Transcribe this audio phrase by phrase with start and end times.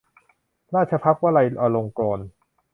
[0.75, 2.25] ราชภัฏวไลยอลงกรณ์